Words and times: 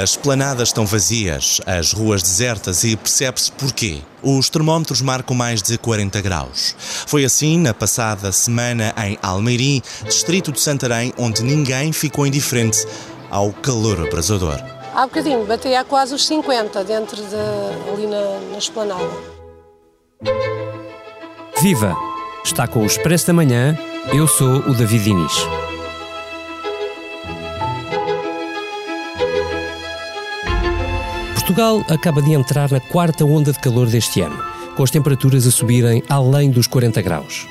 As 0.00 0.10
esplanadas 0.10 0.68
estão 0.68 0.86
vazias, 0.86 1.60
as 1.66 1.92
ruas 1.92 2.22
desertas 2.22 2.82
e 2.82 2.96
percebe-se 2.96 3.52
porquê. 3.52 4.00
Os 4.22 4.48
termómetros 4.48 5.02
marcam 5.02 5.36
mais 5.36 5.60
de 5.60 5.76
40 5.76 6.20
graus. 6.22 6.74
Foi 7.06 7.26
assim 7.26 7.58
na 7.58 7.74
passada 7.74 8.32
semana 8.32 8.94
em 9.04 9.18
Almeirim, 9.20 9.82
distrito 10.04 10.50
de 10.50 10.60
Santarém, 10.60 11.12
onde 11.18 11.42
ninguém 11.42 11.92
ficou 11.92 12.26
indiferente 12.26 12.86
ao 13.30 13.52
calor 13.52 14.00
abrasador. 14.06 14.58
Há 14.94 15.06
bocadinho, 15.06 15.44
batia 15.44 15.84
quase 15.84 16.14
os 16.14 16.26
50 16.26 16.84
dentro 16.84 17.16
de, 17.16 17.92
ali 17.92 18.06
na, 18.06 18.50
na 18.50 18.58
esplanada. 18.58 19.10
Viva! 21.60 21.94
Está 22.42 22.66
com 22.66 22.82
o 22.82 22.86
Expresso 22.86 23.26
da 23.26 23.32
Manhã, 23.32 23.78
eu 24.12 24.26
sou 24.26 24.56
o 24.60 24.74
David 24.74 25.04
Diniz. 25.04 25.32
Portugal 31.42 31.84
acaba 31.88 32.22
de 32.22 32.32
entrar 32.34 32.70
na 32.70 32.78
quarta 32.78 33.24
onda 33.24 33.52
de 33.52 33.58
calor 33.58 33.88
deste 33.88 34.20
ano, 34.20 34.40
com 34.76 34.84
as 34.84 34.92
temperaturas 34.92 35.44
a 35.44 35.50
subirem 35.50 36.00
além 36.08 36.48
dos 36.52 36.68
40 36.68 37.02
graus. 37.02 37.48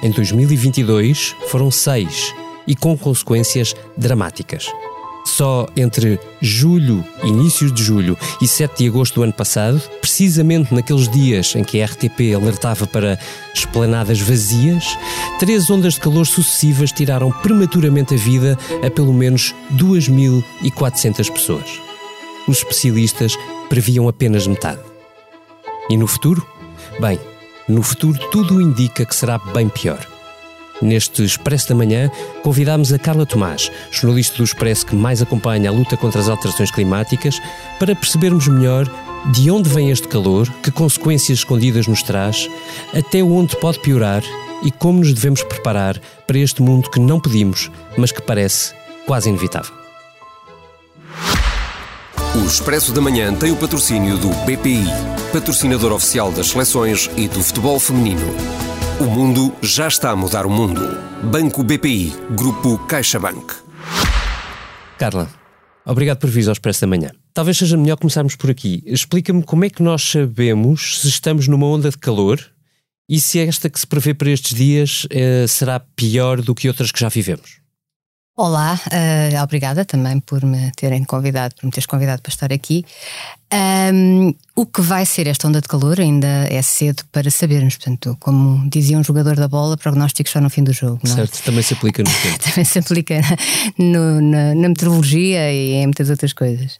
Em 0.00 0.12
2022 0.12 1.34
foram 1.48 1.68
seis 1.68 2.32
e 2.68 2.76
com 2.76 2.96
consequências 2.96 3.74
dramáticas. 3.96 4.68
Só 5.24 5.66
entre 5.76 6.20
julho, 6.40 7.04
inícios 7.24 7.72
de 7.72 7.82
julho 7.82 8.16
e 8.40 8.46
7 8.46 8.78
de 8.78 8.88
agosto 8.88 9.16
do 9.16 9.24
ano 9.24 9.32
passado, 9.32 9.82
precisamente 10.00 10.72
naqueles 10.72 11.08
dias 11.08 11.56
em 11.56 11.64
que 11.64 11.82
a 11.82 11.86
RTP 11.86 12.36
alertava 12.36 12.86
para 12.86 13.18
esplanadas 13.52 14.20
vazias, 14.20 14.96
três 15.40 15.68
ondas 15.68 15.94
de 15.94 16.00
calor 16.00 16.28
sucessivas 16.28 16.92
tiraram 16.92 17.32
prematuramente 17.32 18.14
a 18.14 18.16
vida 18.16 18.56
a 18.86 18.88
pelo 18.88 19.12
menos 19.12 19.52
2.400 19.74 21.28
pessoas. 21.32 21.91
Os 22.48 22.58
especialistas 22.58 23.36
previam 23.68 24.08
apenas 24.08 24.46
metade. 24.46 24.80
E 25.88 25.96
no 25.96 26.06
futuro? 26.06 26.46
Bem, 27.00 27.18
no 27.68 27.82
futuro 27.82 28.18
tudo 28.30 28.60
indica 28.60 29.04
que 29.04 29.14
será 29.14 29.38
bem 29.38 29.68
pior. 29.68 30.06
Neste 30.80 31.22
Expresso 31.22 31.68
da 31.68 31.74
Manhã, 31.76 32.10
convidámos 32.42 32.92
a 32.92 32.98
Carla 32.98 33.24
Tomás, 33.24 33.70
jornalista 33.92 34.38
do 34.38 34.44
Expresso 34.44 34.84
que 34.84 34.96
mais 34.96 35.22
acompanha 35.22 35.70
a 35.70 35.72
luta 35.72 35.96
contra 35.96 36.20
as 36.20 36.28
alterações 36.28 36.72
climáticas, 36.72 37.40
para 37.78 37.94
percebermos 37.94 38.48
melhor 38.48 38.90
de 39.32 39.48
onde 39.48 39.68
vem 39.68 39.90
este 39.90 40.08
calor, 40.08 40.52
que 40.62 40.72
consequências 40.72 41.38
escondidas 41.38 41.86
nos 41.86 42.02
traz, 42.02 42.48
até 42.92 43.22
onde 43.22 43.56
pode 43.56 43.78
piorar 43.78 44.24
e 44.64 44.72
como 44.72 44.98
nos 44.98 45.12
devemos 45.12 45.44
preparar 45.44 46.00
para 46.26 46.38
este 46.38 46.60
mundo 46.60 46.90
que 46.90 46.98
não 46.98 47.20
pedimos, 47.20 47.70
mas 47.96 48.10
que 48.10 48.22
parece 48.22 48.74
quase 49.06 49.28
inevitável. 49.28 49.81
Expresso 52.52 52.92
da 52.92 53.00
Manhã 53.00 53.34
tem 53.34 53.50
o 53.50 53.56
patrocínio 53.56 54.18
do 54.18 54.28
BPI, 54.44 54.84
patrocinador 55.32 55.90
oficial 55.90 56.30
das 56.30 56.48
seleções 56.48 57.08
e 57.16 57.26
do 57.26 57.42
futebol 57.42 57.80
feminino. 57.80 58.26
O 59.00 59.04
mundo 59.04 59.56
já 59.62 59.88
está 59.88 60.10
a 60.10 60.16
mudar 60.16 60.44
o 60.44 60.50
mundo. 60.50 60.82
Banco 61.22 61.62
BPI, 61.62 62.12
Grupo 62.32 62.76
CaixaBank. 62.86 63.54
Carla, 64.98 65.30
obrigado 65.86 66.18
por 66.18 66.28
vir 66.28 66.46
ao 66.46 66.52
Expresso 66.52 66.82
da 66.82 66.86
Manhã. 66.86 67.10
Talvez 67.32 67.56
seja 67.56 67.74
melhor 67.74 67.96
começarmos 67.96 68.36
por 68.36 68.50
aqui. 68.50 68.82
Explica-me 68.84 69.42
como 69.42 69.64
é 69.64 69.70
que 69.70 69.82
nós 69.82 70.02
sabemos 70.02 71.00
se 71.00 71.08
estamos 71.08 71.48
numa 71.48 71.64
onda 71.64 71.88
de 71.88 71.96
calor 71.96 72.38
e 73.08 73.18
se 73.18 73.38
esta 73.38 73.70
que 73.70 73.80
se 73.80 73.86
prevê 73.86 74.12
para 74.12 74.28
estes 74.28 74.54
dias 74.54 75.06
eh, 75.08 75.46
será 75.48 75.80
pior 75.80 76.42
do 76.42 76.54
que 76.54 76.68
outras 76.68 76.92
que 76.92 77.00
já 77.00 77.08
vivemos. 77.08 77.61
Olá, 78.34 78.80
uh, 78.86 79.42
obrigada 79.42 79.84
também 79.84 80.18
por 80.18 80.42
me 80.42 80.72
terem 80.72 81.04
convidado, 81.04 81.54
por 81.54 81.66
me 81.66 81.70
teres 81.70 81.84
convidado 81.84 82.22
para 82.22 82.30
estar 82.30 82.50
aqui. 82.50 82.82
Um, 83.52 84.34
o 84.54 84.66
que 84.66 84.82
vai 84.82 85.06
ser 85.06 85.26
esta 85.26 85.48
onda 85.48 85.62
de 85.62 85.68
calor 85.68 85.98
ainda 85.98 86.26
é 86.26 86.60
cedo 86.60 87.02
para 87.10 87.30
sabermos. 87.30 87.76
Portanto, 87.76 88.16
como 88.20 88.68
dizia 88.68 88.98
um 88.98 89.02
jogador 89.02 89.34
da 89.34 89.48
bola, 89.48 89.78
prognósticos 89.78 90.30
só 90.30 90.40
no 90.40 90.50
fim 90.50 90.62
do 90.62 90.72
jogo. 90.74 91.00
Não 91.02 91.12
é? 91.12 91.16
Certo, 91.16 91.42
também 91.42 91.62
se 91.62 91.72
aplica 91.72 92.02
no 92.02 92.10
tempo. 92.10 92.38
também 92.44 92.64
se 92.64 92.78
aplica 92.78 93.20
no, 93.78 94.20
na, 94.20 94.54
na, 94.54 94.68
meteorologia 94.68 95.50
e 95.50 95.72
em 95.72 95.86
muitas 95.86 96.10
outras 96.10 96.34
coisas. 96.34 96.76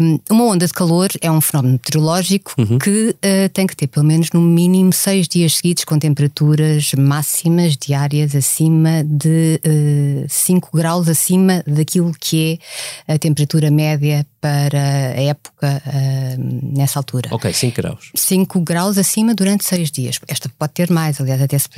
Um, 0.00 0.18
uma 0.28 0.44
onda 0.46 0.66
de 0.66 0.72
calor 0.72 1.08
é 1.20 1.30
um 1.30 1.40
fenómeno 1.40 1.74
meteorológico 1.74 2.52
uhum. 2.58 2.78
que 2.78 3.10
uh, 3.10 3.48
tem 3.52 3.66
que 3.66 3.76
ter 3.76 3.86
pelo 3.86 4.04
menos 4.04 4.30
no 4.32 4.40
mínimo 4.40 4.92
seis 4.92 5.28
dias 5.28 5.56
seguidos 5.56 5.84
com 5.84 5.98
temperaturas 6.00 6.92
máximas 6.94 7.76
diárias 7.76 8.34
acima 8.34 9.04
de 9.04 9.60
uh, 9.64 10.26
5 10.28 10.70
graus 10.74 11.08
acima 11.08 11.62
daquilo 11.64 12.12
que 12.18 12.58
é 13.06 13.14
a 13.14 13.18
temperatura 13.18 13.70
média 13.70 14.26
para 14.42 15.12
a 15.16 15.22
época 15.22 15.80
uh, 15.86 16.76
nessa 16.76 16.98
altura. 16.98 17.28
Ok, 17.30 17.52
5 17.52 17.76
graus. 17.76 18.10
5 18.12 18.60
graus 18.60 18.98
acima 18.98 19.36
durante 19.36 19.64
6 19.64 19.90
dias. 19.92 20.18
Esta 20.26 20.48
pode 20.58 20.72
ter 20.72 20.90
mais, 20.90 21.20
aliás, 21.20 21.40
até 21.40 21.56
se 21.56 21.68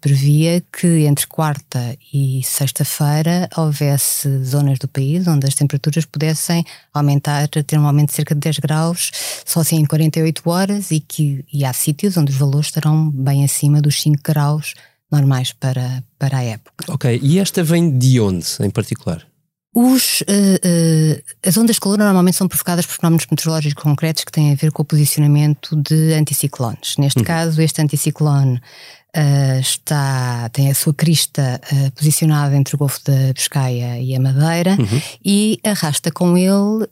previa 0.00 0.62
que 0.72 1.04
entre 1.04 1.26
quarta 1.26 1.98
e 2.14 2.40
sexta-feira 2.44 3.48
houvesse 3.56 4.44
zonas 4.44 4.78
do 4.78 4.86
país 4.86 5.26
onde 5.26 5.48
as 5.48 5.56
temperaturas 5.56 6.04
pudessem 6.04 6.64
aumentar, 6.94 7.48
ter 7.48 7.76
um 7.76 7.86
aumento 7.88 8.10
de 8.10 8.14
cerca 8.14 8.36
de 8.36 8.40
10 8.40 8.60
graus, 8.60 9.10
só 9.44 9.60
assim 9.60 9.80
em 9.80 9.84
48 9.84 10.48
horas, 10.48 10.92
e 10.92 11.00
que 11.00 11.44
e 11.52 11.64
há 11.64 11.72
sítios 11.72 12.16
onde 12.16 12.30
os 12.30 12.38
valores 12.38 12.66
estarão 12.66 13.10
bem 13.10 13.42
acima 13.42 13.82
dos 13.82 14.00
5 14.00 14.22
graus 14.22 14.74
normais 15.10 15.52
para, 15.52 16.04
para 16.16 16.38
a 16.38 16.44
época. 16.44 16.84
Ok, 16.88 17.18
e 17.20 17.40
esta 17.40 17.64
vem 17.64 17.98
de 17.98 18.20
onde 18.20 18.46
em 18.60 18.70
particular? 18.70 19.26
Os, 19.74 20.20
uh, 20.20 20.24
uh, 20.26 21.22
as 21.46 21.56
ondas 21.56 21.76
de 21.76 21.80
calor 21.80 21.96
normalmente 21.96 22.36
são 22.36 22.46
provocadas 22.46 22.84
por 22.84 22.96
fenómenos 22.96 23.26
meteorológicos 23.30 23.82
concretos 23.82 24.22
que 24.22 24.30
têm 24.30 24.52
a 24.52 24.54
ver 24.54 24.70
com 24.70 24.82
o 24.82 24.84
posicionamento 24.84 25.74
de 25.76 26.12
anticiclones. 26.12 26.96
Neste 26.98 27.20
uhum. 27.20 27.24
caso, 27.24 27.62
este 27.62 27.80
anticiclone 27.80 28.56
uh, 28.56 29.60
está, 29.60 30.50
tem 30.50 30.70
a 30.70 30.74
sua 30.74 30.92
crista 30.92 31.58
posicionada 31.94 32.54
entre 32.54 32.74
o 32.74 32.78
Golfo 32.78 33.00
da 33.02 33.32
Biscaia 33.32 33.98
e 33.98 34.14
a 34.14 34.20
Madeira 34.20 34.76
uhum. 34.78 35.02
e 35.24 35.58
arrasta 35.64 36.10
com 36.10 36.36
ele 36.36 36.86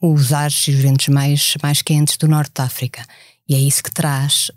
os 0.00 0.32
ares 0.32 0.68
e 0.68 0.70
os 0.70 0.76
ventos 0.76 1.08
mais, 1.08 1.56
mais 1.60 1.82
quentes 1.82 2.16
do 2.16 2.28
norte 2.28 2.52
da 2.54 2.64
África. 2.64 3.04
E 3.48 3.54
é 3.56 3.58
isso 3.58 3.82
que 3.82 3.90
traz 3.90 4.50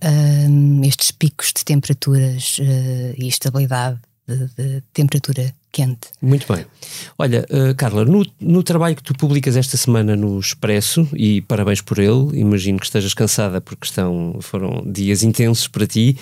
estes 0.83 1.11
picos 1.11 1.47
de 1.47 1.65
temperaturas 1.65 2.57
e 3.17 3.27
estabilidade 3.27 3.99
de, 4.27 4.47
de 4.55 4.83
temperatura 4.93 5.53
quente. 5.71 6.09
Muito 6.21 6.51
bem. 6.51 6.65
Olha, 7.17 7.45
uh, 7.49 7.75
Carla, 7.75 8.03
no, 8.03 8.25
no, 8.39 8.63
trabalho 8.63 8.95
que 8.95 9.03
tu 9.03 9.13
publicas 9.13 9.55
esta 9.55 9.77
semana 9.77 10.15
no 10.15 10.39
Expresso, 10.39 11.07
e 11.13 11.41
parabéns 11.41 11.81
por 11.81 11.99
ele, 11.99 12.39
imagino 12.39 12.79
que 12.79 12.85
estejas 12.85 13.13
cansada 13.13 13.61
porque 13.61 13.85
estão, 13.85 14.37
foram 14.41 14.83
dias 14.85 15.23
intensos 15.23 15.67
para 15.67 15.85
ti, 15.85 16.17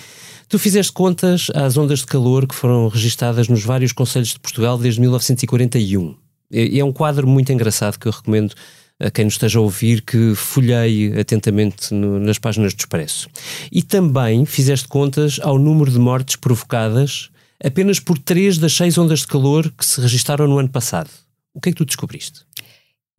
tu 0.48 0.58
fizeste 0.58 0.92
contas 0.92 1.48
às 1.54 1.76
ondas 1.76 2.00
de 2.00 2.06
calor 2.06 2.46
que 2.46 2.54
foram 2.54 2.88
registadas 2.88 3.48
nos 3.48 3.64
vários 3.64 3.92
conselhos 3.92 4.28
de 4.28 4.40
Portugal 4.40 4.78
desde 4.78 5.00
1941. 5.00 6.14
E 6.50 6.78
é 6.78 6.84
um 6.84 6.92
quadro 6.92 7.26
muito 7.26 7.50
engraçado 7.50 7.98
que 7.98 8.06
eu 8.06 8.12
recomendo 8.12 8.54
a 9.00 9.10
quem 9.10 9.24
nos 9.24 9.34
esteja 9.34 9.58
a 9.58 9.62
ouvir 9.62 10.00
que 10.02 10.34
folheie 10.34 11.18
atentamente 11.18 11.92
no, 11.92 12.18
nas 12.18 12.38
páginas 12.38 12.72
do 12.72 12.78
Expresso. 12.78 13.28
E 13.70 13.82
também 13.82 14.46
fizeste 14.46 14.88
contas 14.88 15.38
ao 15.42 15.58
número 15.58 15.90
de 15.90 15.98
mortes 15.98 16.36
provocadas 16.36 17.30
apenas 17.64 18.00
por 18.00 18.18
três 18.18 18.58
das 18.58 18.72
seis 18.72 18.98
ondas 18.98 19.20
de 19.20 19.26
calor 19.26 19.70
que 19.70 19.84
se 19.84 20.00
registaram 20.00 20.46
no 20.46 20.58
ano 20.58 20.68
passado. 20.68 21.10
O 21.54 21.60
que 21.60 21.70
é 21.70 21.72
que 21.72 21.78
tu 21.78 21.84
descobriste? 21.84 22.44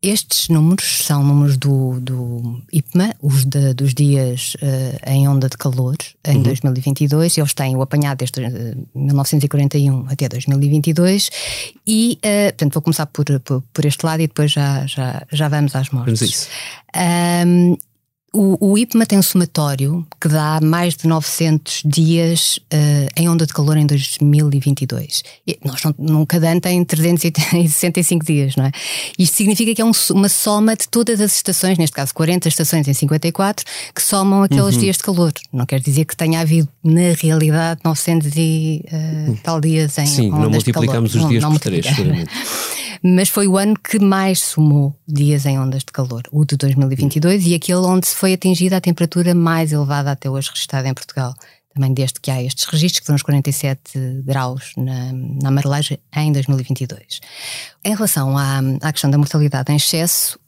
Estes 0.00 0.48
números 0.48 1.04
são 1.04 1.24
números 1.24 1.56
do, 1.56 1.98
do 1.98 2.62
IPMA, 2.72 3.16
os 3.20 3.44
de, 3.44 3.74
dos 3.74 3.92
dias 3.92 4.54
uh, 4.62 5.10
em 5.10 5.26
onda 5.26 5.48
de 5.48 5.56
calor 5.56 5.96
em 6.24 6.36
uhum. 6.36 6.42
2022. 6.44 7.36
Eles 7.36 7.52
têm 7.52 7.74
o 7.74 7.82
apanhado 7.82 8.18
desde 8.18 8.40
uh, 8.40 8.88
1941 8.94 10.06
até 10.08 10.28
2022. 10.28 11.30
E, 11.84 12.16
uh, 12.18 12.44
portanto, 12.50 12.74
vou 12.74 12.82
começar 12.82 13.06
por, 13.06 13.24
por, 13.40 13.60
por, 13.72 13.84
este 13.84 14.06
lado 14.06 14.22
e 14.22 14.28
depois 14.28 14.52
já, 14.52 14.86
já, 14.86 15.26
já 15.32 15.48
vamos 15.48 15.74
às 15.74 15.90
mortes. 15.90 16.20
Vamos 16.20 16.22
a 16.22 16.26
isso. 16.26 16.48
Um, 17.44 17.76
o, 18.32 18.72
o 18.72 18.78
IPMA 18.78 19.06
tem 19.06 19.18
um 19.18 19.22
somatório 19.22 20.06
que 20.20 20.28
dá 20.28 20.60
mais 20.62 20.94
de 20.94 21.06
900 21.06 21.82
dias 21.84 22.58
uh, 22.72 23.08
em 23.16 23.28
onda 23.28 23.46
de 23.46 23.52
calor 23.54 23.76
em 23.76 23.86
2022. 23.86 25.22
E 25.46 25.58
nós 25.64 25.82
não, 25.82 25.94
num 25.98 26.26
cada 26.26 26.50
ano 26.50 26.60
tem 26.60 26.84
365 26.84 28.24
dias, 28.24 28.54
não 28.56 28.66
é? 28.66 28.72
Isto 29.18 29.36
significa 29.36 29.74
que 29.74 29.80
é 29.80 29.84
um, 29.84 29.92
uma 30.10 30.28
soma 30.28 30.76
de 30.76 30.86
todas 30.88 31.20
as 31.20 31.36
estações, 31.36 31.78
neste 31.78 31.94
caso 31.96 32.12
40 32.14 32.48
estações 32.48 32.86
em 32.86 32.92
54, 32.92 33.64
que 33.94 34.02
somam 34.02 34.42
aqueles 34.42 34.74
uhum. 34.74 34.80
dias 34.80 34.96
de 34.96 35.02
calor. 35.02 35.32
Não 35.50 35.64
quer 35.64 35.80
dizer 35.80 36.04
que 36.04 36.14
tenha 36.14 36.40
havido, 36.40 36.68
na 36.84 37.14
realidade, 37.18 37.80
900 37.82 38.32
e 38.36 38.84
uh, 38.92 39.38
tal 39.42 39.60
dias 39.60 39.96
em 39.96 40.06
Sim, 40.06 40.28
ondas 40.28 40.40
não 40.40 40.50
multiplicamos 40.50 41.14
os 41.14 41.28
dias 41.28 41.42
não, 41.42 41.50
não 41.50 41.56
por 41.56 41.62
3, 41.62 41.86
seguramente. 41.86 42.30
mas 43.02 43.28
foi 43.28 43.46
o 43.46 43.56
ano 43.56 43.74
que 43.76 43.98
mais 43.98 44.40
somou 44.40 44.94
dias 45.06 45.46
em 45.46 45.58
ondas 45.58 45.80
de 45.80 45.92
calor, 45.92 46.22
o 46.30 46.44
de 46.44 46.56
2022, 46.56 47.46
e 47.46 47.54
aquele 47.54 47.80
onde 47.80 48.06
se 48.06 48.14
foi 48.18 48.32
atingida 48.32 48.76
a 48.76 48.80
temperatura 48.80 49.32
mais 49.32 49.72
elevada 49.72 50.10
até 50.10 50.28
hoje 50.28 50.50
registrada 50.50 50.88
em 50.88 50.94
Portugal. 50.94 51.34
também 51.72 51.94
desde 51.94 52.18
que 52.18 52.28
há 52.28 52.42
estes 52.42 52.64
registros, 52.64 52.98
que 52.98 53.06
foram 53.06 53.16
os 53.16 53.22
47 53.22 54.22
graus 54.24 54.72
na, 54.76 55.12
na 55.12 55.48
amarelagem 55.50 55.98
em 56.16 56.32
2022. 56.32 57.20
Em 57.84 57.94
relação 57.94 58.36
à, 58.36 58.58
à 58.82 58.92
questão 58.92 59.08
da 59.08 59.16
mortalidade 59.16 59.70
em 59.70 59.76
excesso, 59.76 60.40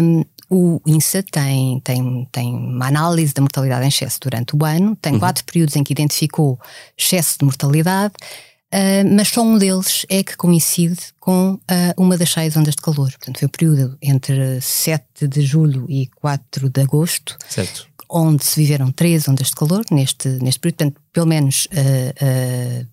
um, 0.00 0.24
o 0.48 0.80
INSA 0.86 1.24
tem, 1.24 1.80
tem, 1.80 2.28
tem 2.30 2.54
uma 2.54 2.86
análise 2.86 3.34
da 3.34 3.42
mortalidade 3.42 3.84
em 3.84 3.88
excesso 3.88 4.20
durante 4.20 4.54
o 4.54 4.64
ano, 4.64 4.94
tem 4.94 5.14
uhum. 5.14 5.18
quatro 5.18 5.42
períodos 5.44 5.74
em 5.74 5.82
que 5.82 5.92
identificou 5.92 6.60
excesso 6.96 7.38
de 7.40 7.44
mortalidade, 7.44 8.14
uh, 8.74 9.14
mas 9.14 9.28
só 9.28 9.42
um 9.42 9.58
deles 9.58 10.06
é 10.08 10.22
que 10.22 10.36
coincide 10.36 11.00
com 11.18 11.54
uh, 11.54 11.60
uma 11.96 12.16
das 12.16 12.30
seis 12.30 12.56
ondas 12.56 12.74
de 12.74 12.82
calor. 12.82 13.10
Portanto, 13.10 13.38
foi 13.38 13.46
o 13.46 13.50
período 13.50 13.98
entre 14.00 14.60
7 14.60 15.28
de 15.28 15.42
julho 15.42 15.86
e 15.88 16.06
4 16.06 16.68
de 16.68 16.80
agosto. 16.80 17.36
Certo 17.48 17.88
onde 18.08 18.44
se 18.44 18.60
viveram 18.60 18.92
três 18.92 19.28
ondas 19.28 19.48
de 19.48 19.54
calor 19.54 19.84
neste, 19.90 20.28
neste 20.28 20.60
período, 20.60 20.76
portanto, 20.76 21.00
pelo 21.12 21.26
menos 21.26 21.66
uh, 21.72 22.86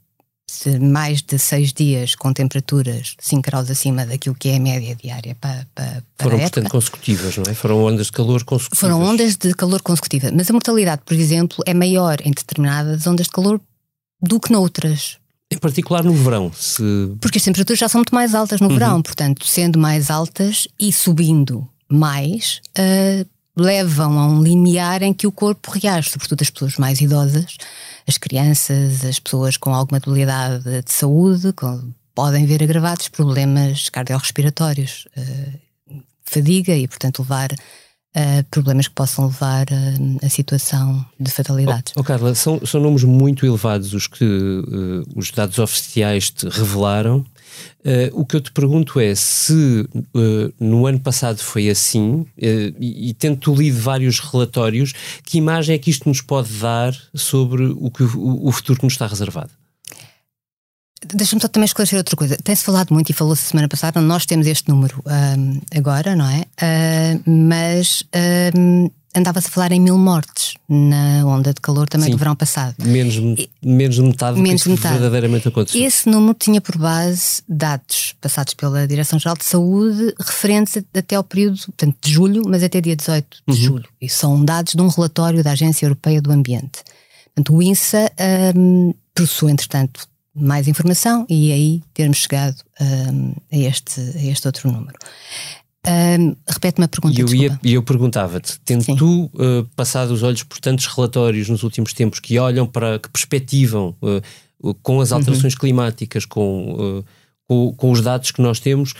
mais 0.81 1.21
de 1.21 1.39
seis 1.39 1.73
dias 1.73 2.15
com 2.15 2.31
temperaturas 2.31 3.15
5 3.19 3.41
graus 3.41 3.69
acima 3.69 4.05
daquilo 4.05 4.35
que 4.35 4.49
é 4.49 4.57
a 4.57 4.59
média 4.59 4.95
diária 4.95 5.35
para, 5.39 5.67
para, 5.73 6.03
para 6.17 6.29
Foram, 6.29 6.39
portanto, 6.39 6.69
consecutivas, 6.69 7.37
não 7.37 7.43
é? 7.47 7.53
Foram 7.53 7.83
ondas 7.83 8.07
de 8.07 8.11
calor 8.11 8.43
consecutivas. 8.43 8.79
Foram 8.79 9.01
ondas 9.01 9.35
de 9.35 9.53
calor 9.53 9.81
consecutivas, 9.81 10.31
mas 10.31 10.49
a 10.49 10.53
mortalidade, 10.53 11.01
por 11.05 11.15
exemplo, 11.15 11.63
é 11.65 11.73
maior 11.73 12.19
em 12.23 12.31
determinadas 12.31 13.05
ondas 13.07 13.25
de 13.25 13.31
calor 13.31 13.59
do 14.21 14.39
que 14.39 14.51
noutras. 14.51 15.17
Em 15.53 15.57
particular 15.57 16.03
no 16.03 16.13
verão, 16.13 16.51
se... 16.53 16.83
Porque 17.19 17.37
as 17.37 17.43
temperaturas 17.43 17.79
já 17.79 17.89
são 17.89 17.99
muito 17.99 18.13
mais 18.13 18.33
altas 18.33 18.59
no 18.59 18.67
uhum. 18.67 18.73
verão, 18.73 19.01
portanto, 19.01 19.45
sendo 19.45 19.79
mais 19.79 20.09
altas 20.09 20.67
e 20.79 20.91
subindo 20.91 21.67
mais, 21.89 22.61
uh, 22.77 23.25
levam 23.55 24.19
a 24.19 24.27
um 24.27 24.41
limiar 24.41 25.03
em 25.03 25.13
que 25.13 25.27
o 25.27 25.31
corpo 25.31 25.71
reage, 25.71 26.09
sobretudo 26.09 26.41
as 26.41 26.49
pessoas 26.49 26.77
mais 26.77 27.01
idosas, 27.01 27.57
as 28.07 28.17
crianças, 28.17 29.05
as 29.05 29.19
pessoas 29.19 29.57
com 29.57 29.73
alguma 29.73 29.99
debilidade 29.99 30.63
de 30.63 30.91
saúde, 30.91 31.53
com, 31.53 31.93
podem 32.15 32.45
ver 32.45 32.63
agravados 32.63 33.07
problemas 33.07 33.89
cardiorrespiratórios, 33.89 35.07
uh, 35.17 35.99
fadiga 36.23 36.75
e, 36.75 36.87
portanto, 36.87 37.19
levar 37.19 37.49
a 38.15 38.43
problemas 38.49 38.87
que 38.87 38.93
possam 38.93 39.25
levar 39.25 39.65
a, 39.71 40.25
a 40.25 40.29
situação 40.29 41.05
de 41.19 41.31
fatalidades. 41.31 41.93
Oh, 41.95 42.01
oh, 42.01 42.03
Carla, 42.03 42.35
são, 42.35 42.63
são 42.65 42.79
números 42.79 43.03
muito 43.03 43.45
elevados 43.45 43.93
os 43.93 44.07
que 44.07 44.23
uh, 44.23 45.03
os 45.15 45.31
dados 45.31 45.57
oficiais 45.57 46.29
te 46.29 46.47
revelaram. 46.47 47.25
Uh, 47.85 48.09
o 48.13 48.25
que 48.25 48.35
eu 48.35 48.41
te 48.41 48.51
pergunto 48.51 48.99
é 48.99 49.13
se 49.13 49.87
uh, 49.93 50.53
no 50.59 50.85
ano 50.87 50.99
passado 50.99 51.39
foi 51.39 51.69
assim, 51.69 52.21
uh, 52.21 52.27
e, 52.37 53.09
e 53.09 53.13
tendo 53.13 53.53
lido 53.53 53.79
vários 53.79 54.19
relatórios, 54.19 54.93
que 55.23 55.37
imagem 55.37 55.75
é 55.75 55.77
que 55.77 55.89
isto 55.89 56.07
nos 56.07 56.21
pode 56.21 56.51
dar 56.53 56.95
sobre 57.13 57.65
o, 57.65 57.91
que, 57.91 58.03
o, 58.03 58.47
o 58.47 58.51
futuro 58.51 58.79
que 58.79 58.85
nos 58.85 58.93
está 58.93 59.07
reservado? 59.07 59.51
Deixa-me 61.13 61.41
só 61.41 61.47
também 61.47 61.65
esclarecer 61.65 61.97
outra 61.97 62.15
coisa. 62.15 62.37
Tem-se 62.37 62.63
falado 62.63 62.91
muito 62.91 63.09
e 63.09 63.13
falou-se 63.13 63.43
semana 63.43 63.67
passada, 63.67 64.01
nós 64.01 64.25
temos 64.25 64.47
este 64.47 64.69
número 64.69 65.01
um, 65.05 65.61
agora, 65.75 66.15
não 66.15 66.27
é? 66.27 66.45
mas 67.25 68.03
um, 68.55 68.89
andava-se 69.15 69.47
a 69.47 69.51
falar 69.51 69.71
em 69.71 69.79
mil 69.79 69.97
mortes 69.97 70.55
na 70.67 71.25
onda 71.25 71.53
de 71.53 71.61
calor 71.61 71.87
também 71.87 72.07
Sim, 72.07 72.11
do 72.11 72.17
verão 72.17 72.35
passado. 72.35 72.75
Menos, 72.83 73.15
menos 73.63 73.95
de 73.95 74.01
metade 74.01 74.39
menos 74.39 74.61
do 74.61 74.63
que 74.65 74.69
metade. 74.71 74.93
verdadeiramente 74.95 75.47
aconteceu. 75.47 75.83
Esse 75.83 76.09
número 76.09 76.33
tinha 76.33 76.59
por 76.59 76.77
base 76.77 77.43
dados 77.47 78.15
passados 78.19 78.53
pela 78.53 78.87
Direção-Geral 78.87 79.37
de 79.37 79.45
Saúde 79.45 80.13
referentes 80.19 80.83
até 80.93 81.15
ao 81.15 81.23
período 81.23 81.59
portanto, 81.65 81.95
de 82.01 82.11
julho, 82.11 82.43
mas 82.47 82.63
até 82.63 82.81
dia 82.81 82.95
18 82.95 83.37
de 83.47 83.53
uhum. 83.53 83.55
julho. 83.55 83.89
E 84.01 84.09
são 84.09 84.43
dados 84.43 84.73
de 84.73 84.81
um 84.81 84.87
relatório 84.87 85.43
da 85.43 85.51
Agência 85.51 85.85
Europeia 85.85 86.21
do 86.21 86.31
Ambiente. 86.31 86.83
Portanto, 87.35 87.55
o 87.55 87.61
INSA 87.61 88.11
um, 88.55 88.93
processou, 89.13 89.49
entretanto, 89.49 90.07
mais 90.35 90.67
informação 90.67 91.25
e 91.29 91.51
aí 91.51 91.81
termos 91.93 92.17
chegado 92.17 92.57
um, 92.81 93.33
a, 93.51 93.57
este, 93.57 93.99
a 93.99 94.23
este 94.23 94.47
outro 94.47 94.71
número. 94.71 94.97
Um, 95.85 96.35
Repete-me 96.47 96.85
a 96.85 96.87
pergunta. 96.87 97.19
E 97.19 97.21
eu, 97.21 97.35
ia, 97.35 97.59
eu 97.63 97.83
perguntava-te, 97.83 98.59
tendo 98.61 98.83
Sim. 98.83 98.95
tu 98.95 99.25
uh, 99.25 99.67
passado 99.75 100.11
os 100.11 100.23
olhos 100.23 100.41
por 100.43 100.59
tantos 100.59 100.85
relatórios 100.87 101.49
nos 101.49 101.61
últimos 101.63 101.93
tempos 101.93 102.19
que 102.19 102.39
olham 102.39 102.65
para, 102.65 102.99
que 102.99 103.09
perspectivam 103.09 103.95
uh, 104.01 104.73
com 104.75 105.01
as 105.01 105.11
alterações 105.11 105.53
uhum. 105.53 105.59
climáticas, 105.59 106.25
com, 106.25 106.99
uh, 106.99 107.05
com, 107.45 107.73
com, 107.75 107.91
os 107.91 108.01
dados 108.01 108.31
que 108.31 108.41
nós 108.41 108.61
temos, 108.61 108.93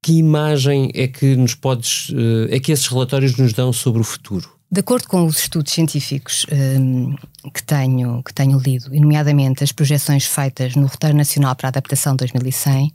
que 0.00 0.12
imagem 0.12 0.92
é 0.94 1.08
que 1.08 1.34
nos 1.34 1.56
podes, 1.56 2.12
é 2.50 2.60
que 2.60 2.70
esses 2.70 2.86
relatórios 2.86 3.36
nos 3.36 3.52
dão 3.52 3.72
sobre 3.72 4.00
o 4.00 4.04
futuro? 4.04 4.57
De 4.70 4.80
acordo 4.80 5.08
com 5.08 5.24
os 5.24 5.38
estudos 5.38 5.72
científicos 5.72 6.44
um, 6.52 7.16
que, 7.54 7.62
tenho, 7.62 8.22
que 8.22 8.34
tenho 8.34 8.58
lido, 8.58 8.94
e 8.94 9.00
nomeadamente 9.00 9.64
as 9.64 9.72
projeções 9.72 10.26
feitas 10.26 10.74
no 10.76 10.86
Roteiro 10.86 11.16
Nacional 11.16 11.56
para 11.56 11.68
a 11.68 11.70
Adaptação 11.70 12.14
2100, 12.14 12.92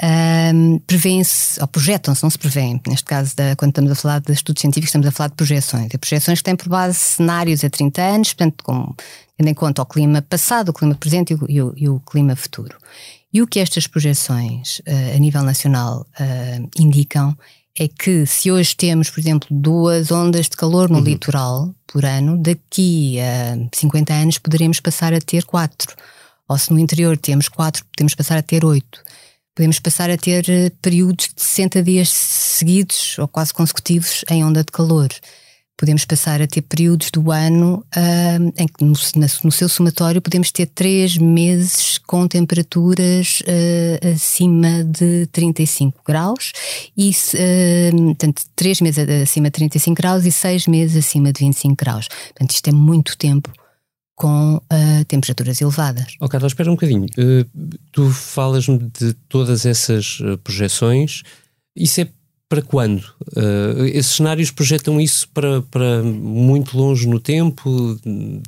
um, 0.00 0.78
prevêem-se, 0.80 1.60
ou 1.60 1.68
projetam-se, 1.68 2.22
não 2.22 2.30
se 2.30 2.38
prevêem, 2.38 2.80
neste 2.86 3.04
caso, 3.04 3.34
da, 3.36 3.54
quando 3.56 3.70
estamos 3.70 3.92
a 3.92 3.94
falar 3.94 4.20
de 4.20 4.32
estudos 4.32 4.60
científicos, 4.60 4.88
estamos 4.88 5.06
a 5.06 5.12
falar 5.12 5.28
de 5.28 5.36
projeções. 5.36 5.88
E 5.92 5.98
projeções 5.98 6.38
que 6.38 6.44
têm 6.44 6.56
por 6.56 6.68
base 6.68 6.98
cenários 6.98 7.62
a 7.62 7.70
30 7.70 8.02
anos, 8.02 8.32
portanto, 8.32 8.64
com, 8.64 8.94
tendo 9.36 9.48
em 9.48 9.54
conta 9.54 9.82
o 9.82 9.86
clima 9.86 10.20
passado, 10.22 10.70
o 10.70 10.72
clima 10.72 10.96
presente 10.96 11.36
e 11.48 11.62
o, 11.62 11.72
e 11.76 11.88
o 11.88 12.00
clima 12.00 12.34
futuro. 12.34 12.76
E 13.32 13.42
o 13.42 13.46
que 13.46 13.60
estas 13.60 13.86
projeções 13.86 14.78
uh, 14.80 15.16
a 15.16 15.18
nível 15.18 15.42
nacional 15.42 16.06
uh, 16.18 16.70
indicam 16.80 17.36
é 17.78 17.88
que 17.88 18.26
se 18.26 18.50
hoje 18.50 18.76
temos, 18.76 19.08
por 19.08 19.20
exemplo, 19.20 19.48
duas 19.50 20.10
ondas 20.10 20.48
de 20.48 20.56
calor 20.56 20.90
no 20.90 20.98
uhum. 20.98 21.04
litoral 21.04 21.74
por 21.86 22.04
ano, 22.04 22.36
daqui 22.36 23.18
a 23.20 23.56
50 23.72 24.12
anos 24.12 24.38
poderemos 24.38 24.80
passar 24.80 25.14
a 25.14 25.20
ter 25.20 25.44
quatro. 25.44 25.94
Ou 26.48 26.58
se 26.58 26.72
no 26.72 26.78
interior 26.78 27.16
temos 27.16 27.48
quatro, 27.48 27.84
podemos 27.94 28.14
passar 28.14 28.38
a 28.38 28.42
ter 28.42 28.64
oito. 28.64 29.00
Podemos 29.54 29.78
passar 29.78 30.10
a 30.10 30.16
ter 30.16 30.48
eh, 30.48 30.70
períodos 30.82 31.30
de 31.34 31.42
60 31.42 31.82
dias 31.82 32.08
seguidos 32.10 33.18
ou 33.18 33.28
quase 33.28 33.52
consecutivos 33.52 34.24
em 34.30 34.44
onda 34.44 34.64
de 34.64 34.72
calor. 34.72 35.08
Podemos 35.78 36.04
passar 36.04 36.42
a 36.42 36.46
ter 36.48 36.62
períodos 36.62 37.08
do 37.08 37.30
ano 37.30 37.84
uh, 37.96 38.52
em 38.56 38.66
que, 38.66 38.84
no, 38.84 38.94
no, 39.44 39.52
seu 39.52 39.68
somatório, 39.68 40.20
podemos 40.20 40.50
ter 40.50 40.66
três 40.66 41.16
meses 41.16 41.98
com 41.98 42.26
temperaturas 42.26 43.40
uh, 43.42 44.08
acima 44.12 44.82
de 44.82 45.26
35 45.30 46.02
graus, 46.04 46.52
e, 46.96 47.10
uh, 47.10 48.04
portanto, 48.06 48.42
três 48.56 48.80
meses 48.80 49.08
acima 49.22 49.46
de 49.46 49.52
35 49.52 49.94
graus 49.94 50.24
e 50.24 50.32
seis 50.32 50.66
meses 50.66 50.96
acima 50.96 51.32
de 51.32 51.44
25 51.44 51.76
graus. 51.76 52.08
Portanto, 52.08 52.50
isto 52.50 52.68
é 52.68 52.72
muito 52.72 53.16
tempo 53.16 53.52
com 54.16 54.56
uh, 54.56 55.04
temperaturas 55.06 55.60
elevadas. 55.60 56.16
Oh, 56.20 56.28
Carlos, 56.28 56.50
espera 56.50 56.72
um 56.72 56.74
bocadinho. 56.74 57.06
Uh, 57.16 57.78
tu 57.92 58.10
falas-me 58.10 58.78
de 58.78 59.14
todas 59.28 59.64
essas 59.64 60.18
projeções. 60.42 61.22
Isso 61.76 62.00
é 62.00 62.08
para 62.48 62.62
quando? 62.62 63.04
esses 63.92 64.16
cenários 64.16 64.50
projetam 64.50 65.00
isso 65.00 65.28
para, 65.34 65.60
para 65.62 66.02
muito 66.02 66.78
longe 66.78 67.06
no 67.06 67.20
tempo? 67.20 67.98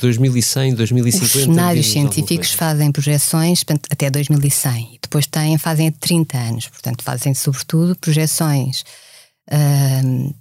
2100, 0.00 0.74
2050? 0.74 1.26
Os 1.26 1.42
cenários 1.44 1.86
científicos 1.86 2.52
fazem 2.52 2.90
projeções 2.90 3.62
portanto, 3.62 3.88
até 3.90 4.10
2100 4.10 4.94
e 4.94 4.98
depois 5.02 5.26
têm, 5.26 5.58
fazem 5.58 5.90
30 5.90 6.38
anos. 6.38 6.68
Portanto, 6.68 7.02
fazem 7.02 7.34
sobretudo 7.34 7.94
projeções 7.96 8.84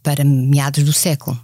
para 0.03 0.23
meados 0.23 0.83
do 0.83 0.93
século. 0.93 1.39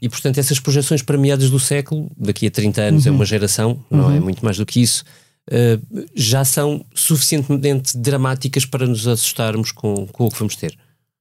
E, 0.00 0.08
portanto, 0.08 0.38
essas 0.38 0.60
projeções 0.60 1.02
para 1.02 1.18
meados 1.18 1.50
do 1.50 1.58
século, 1.58 2.10
daqui 2.16 2.46
a 2.46 2.50
30 2.50 2.82
anos 2.82 3.06
é 3.06 3.10
uhum. 3.10 3.14
é 3.14 3.18
uma 3.18 3.24
geração, 3.24 3.84
não 3.90 4.04
é 4.04 4.06
uhum. 4.08 4.16
é 4.16 4.20
muito 4.20 4.44
mais 4.44 4.56
do 4.56 4.66
que 4.66 4.80
isso, 4.80 5.04
uh, 5.50 6.06
já 6.14 6.44
são 6.44 6.84
suficientemente 6.94 7.96
dramáticas 7.96 8.64
para 8.64 8.86
nos 8.86 9.06
assustarmos 9.06 9.72
com, 9.72 10.06
com 10.06 10.26
o 10.26 10.30
que 10.30 10.38
vamos 10.38 10.56
ter. 10.56 10.76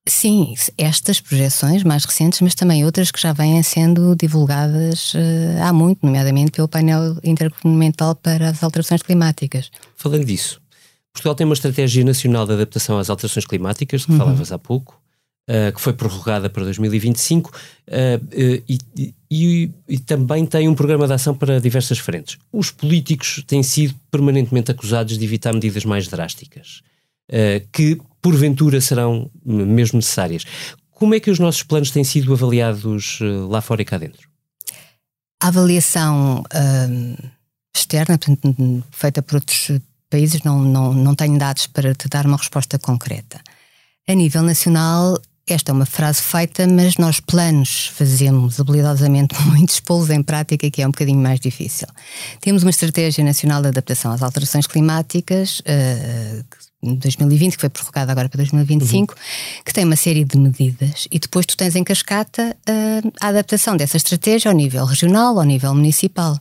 Sim, 0.09 0.55
estas 0.75 1.21
projeções 1.21 1.83
mais 1.83 2.03
recentes, 2.03 2.41
mas 2.41 2.55
também 2.55 2.83
outras 2.83 3.11
que 3.11 3.21
já 3.21 3.31
vêm 3.31 3.61
sendo 3.61 4.15
divulgadas 4.15 5.13
uh, 5.13 5.63
há 5.63 5.71
muito, 5.71 6.03
nomeadamente 6.03 6.51
pelo 6.51 6.67
painel 6.67 7.15
intergovernamental 7.23 8.15
para 8.15 8.49
as 8.49 8.63
alterações 8.63 9.03
climáticas. 9.03 9.69
Falando 9.95 10.25
disso, 10.25 10.59
Portugal 11.13 11.35
tem 11.35 11.45
uma 11.45 11.53
estratégia 11.53 12.03
nacional 12.03 12.47
de 12.47 12.53
adaptação 12.53 12.97
às 12.97 13.09
alterações 13.09 13.45
climáticas, 13.45 14.03
que 14.03 14.11
uhum. 14.11 14.17
falavas 14.17 14.51
há 14.51 14.57
pouco. 14.57 14.99
Uh, 15.47 15.73
que 15.73 15.81
foi 15.81 15.93
prorrogada 15.93 16.47
para 16.47 16.63
2025, 16.63 17.49
uh, 17.49 17.53
uh, 17.53 18.63
e, 18.69 18.77
e, 19.31 19.71
e, 19.87 19.97
também 19.97 20.45
tem 20.45 20.69
um 20.69 20.75
programa 20.75 21.07
de 21.07 21.13
ação 21.13 21.33
para 21.33 21.59
diversas 21.59 21.97
frentes. 21.97 22.37
Os 22.53 22.69
políticos 22.69 23.43
têm 23.47 23.63
sido 23.63 23.95
permanentemente 24.11 24.69
acusados 24.69 25.17
de 25.17 25.25
evitar 25.25 25.51
medidas 25.51 25.83
mais 25.85 26.07
drásticas, 26.07 26.83
uh, 27.31 27.67
que 27.71 27.99
porventura 28.21 28.81
serão 28.81 29.29
mesmo 29.45 29.97
necessárias. 29.97 30.43
Como 30.91 31.15
é 31.15 31.19
que 31.19 31.31
os 31.31 31.39
nossos 31.39 31.63
planos 31.63 31.91
têm 31.91 32.03
sido 32.03 32.33
avaliados 32.33 33.19
lá 33.49 33.61
fora 33.61 33.81
e 33.81 33.85
cá 33.85 33.97
dentro? 33.97 34.27
A 35.41 35.47
avaliação 35.47 36.43
externa, 37.73 38.17
portanto, 38.17 38.83
feita 38.91 39.21
por 39.21 39.35
outros 39.35 39.71
países, 40.09 40.41
não, 40.43 40.59
não, 40.59 40.93
não 40.93 41.15
tenho 41.15 41.37
dados 41.37 41.67
para 41.67 41.93
te 41.93 42.09
dar 42.09 42.25
uma 42.25 42.37
resposta 42.37 42.77
concreta. 42.77 43.39
A 44.07 44.13
nível 44.13 44.41
nacional, 44.41 45.17
esta 45.47 45.71
é 45.71 45.73
uma 45.73 45.85
frase 45.85 46.21
feita, 46.21 46.67
mas 46.67 46.97
nós 46.97 47.19
planos 47.19 47.87
fazemos 47.93 48.59
habilidosamente 48.59 49.35
muitos 49.45 49.79
polos 49.79 50.09
em 50.09 50.21
prática, 50.21 50.69
que 50.69 50.81
é 50.81 50.87
um 50.87 50.91
bocadinho 50.91 51.19
mais 51.19 51.39
difícil. 51.39 51.87
Temos 52.41 52.63
uma 52.63 52.69
estratégia 52.69 53.23
nacional 53.23 53.61
de 53.61 53.69
adaptação 53.69 54.11
às 54.11 54.21
alterações 54.21 54.67
climáticas, 54.67 55.59
uh, 55.61 56.45
2020, 56.81 57.55
que 57.55 57.61
foi 57.61 57.69
prorrogada 57.69 58.11
agora 58.11 58.29
para 58.29 58.37
2025, 58.37 59.13
uhum. 59.13 59.19
que 59.65 59.73
tem 59.73 59.83
uma 59.83 59.95
série 59.95 60.23
de 60.23 60.37
medidas 60.37 61.07
e 61.11 61.19
depois 61.19 61.45
tu 61.45 61.57
tens 61.57 61.75
em 61.75 61.83
cascata 61.83 62.55
uh, 62.69 63.11
a 63.19 63.27
adaptação 63.27 63.75
dessa 63.75 63.97
estratégia 63.97 64.49
ao 64.49 64.55
nível 64.55 64.85
regional, 64.85 65.37
ao 65.37 65.45
nível 65.45 65.73
municipal. 65.75 66.39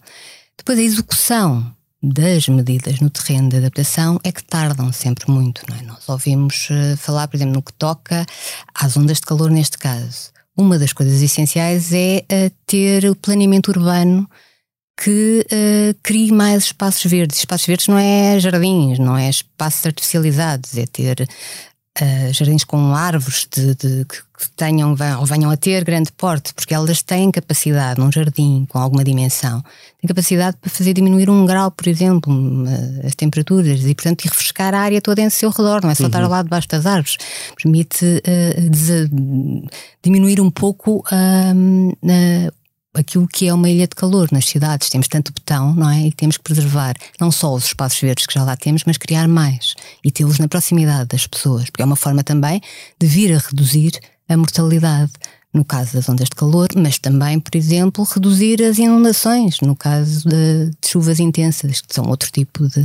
Depois 0.57 0.79
a 0.79 0.83
execução 0.83 1.75
das 2.01 2.49
medidas 2.49 3.01
no 3.01 3.11
terreno 3.11 3.49
de 3.49 3.57
adaptação 3.57 4.21
é 4.23 4.31
que 4.31 4.45
tardam 4.45 4.93
sempre 4.93 5.29
muito. 5.31 5.63
Não 5.69 5.77
é? 5.77 5.83
Nós 5.83 6.09
ouvimos 6.09 6.69
uh, 6.71 6.97
falar, 6.97 7.27
por 7.27 7.37
exemplo, 7.37 7.55
no 7.55 7.63
que 7.63 7.73
toca 7.73 8.25
às 8.75 8.97
ondas 8.97 9.19
de 9.19 9.27
calor 9.27 9.51
neste 9.51 9.77
caso. 9.77 10.31
Uma 10.57 10.79
das 10.79 10.93
coisas 10.93 11.21
essenciais 11.21 11.93
é 11.93 12.25
uh, 12.25 12.51
ter 12.67 13.11
o 13.11 13.17
planeamento 13.17 13.71
urbano 13.71 14.29
que 15.03 15.47
uh, 15.47 15.99
crie 16.03 16.33
mais 16.33 16.65
espaços 16.65 17.09
verdes. 17.09 17.39
Espaços 17.39 17.67
verdes 17.67 17.87
não 17.87 17.99
é 17.99 18.39
jardins, 18.41 18.99
não 18.99 19.17
é 19.17 19.31
espaços 19.31 19.87
artificializados, 19.87 20.77
é 20.77 20.87
ter 20.87 21.29
uh, 22.01 22.33
jardins 22.33 22.65
com 22.65 22.93
árvores 22.93 23.47
de, 23.49 23.77
de, 23.77 24.05
que 24.05 24.51
tenham 24.57 24.97
ou 25.21 25.27
venham 25.27 25.53
a 25.53 25.57
ter 25.57 25.85
grande 25.85 26.11
porte, 26.11 26.53
porque 26.53 26.75
elas 26.75 27.01
têm 27.01 27.31
capacidade, 27.31 28.01
num 28.01 28.11
jardim 28.11 28.67
com 28.69 28.79
alguma 28.81 29.05
dimensão, 29.05 29.63
têm 30.01 30.09
capacidade 30.09 30.57
para 30.61 30.69
fazer 30.69 30.93
diminuir 30.95 31.31
um 31.31 31.47
grau, 31.47 31.71
por 31.71 31.87
exemplo, 31.87 32.35
uh, 32.35 33.07
as 33.07 33.15
temperaturas 33.15 33.85
e, 33.85 33.95
portanto, 33.95 34.25
e 34.25 34.29
refrescar 34.29 34.75
a 34.75 34.81
área 34.81 35.01
toda 35.01 35.23
em 35.23 35.31
seu 35.31 35.51
redor, 35.51 35.81
não 35.81 35.91
é 35.91 35.95
só 35.95 36.03
uhum. 36.03 36.09
estar 36.09 36.27
lá 36.27 36.43
debaixo 36.43 36.67
das 36.67 36.85
árvores. 36.87 37.17
Permite 37.63 38.21
diminuir 40.03 40.41
um 40.41 40.51
pouco 40.51 41.05
aquilo 42.99 43.27
que 43.27 43.49
é 43.49 43.55
uma 43.55 43.69
ilha 43.69 43.87
de 43.87 43.95
calor 43.95 44.29
nas 44.33 44.47
cidades. 44.47 44.89
Temos 44.89 45.09
tanto 45.09 45.33
betão, 45.33 45.75
não 45.75 45.91
é? 45.91 46.07
E 46.07 46.13
temos 46.13 46.37
que 46.37 46.43
preservar 46.43 46.95
não 47.21 47.31
só 47.31 47.55
os 47.55 47.65
espaços 47.65 48.01
verdes 48.01 48.27
que 48.27 48.35
já 48.35 48.45
lá 48.45 48.57
temos, 48.57 48.83
mas 48.87 48.97
criar 48.97 49.29
mais 49.29 49.75
e 50.05 50.11
tê-los 50.11 50.39
na 50.39 50.49
proximidade 50.49 51.09
das 51.09 51.27
pessoas, 51.27 51.71
porque 51.71 51.83
é 51.83 51.85
uma 51.85 51.97
forma 51.97 52.23
também 52.23 52.61
de 52.99 53.07
vir 53.07 53.35
a 53.35 53.39
reduzir 53.39 53.93
a 54.29 54.37
mortalidade 54.37 55.13
no 55.53 55.65
caso 55.65 55.95
das 55.95 56.09
ondas 56.09 56.29
de 56.29 56.37
calor, 56.37 56.69
mas 56.77 56.99
também, 56.99 57.41
por 57.41 57.57
exemplo, 57.57 58.05
reduzir 58.05 58.63
as 58.63 58.79
inundações 58.79 59.61
no 59.61 59.75
caso 59.75 60.29
de, 60.29 60.71
de 60.71 60.89
chuvas 60.89 61.19
intensas, 61.19 61.81
que 61.81 61.95
são 61.95 62.07
outro 62.07 62.31
tipo 62.31 62.69
de, 62.69 62.83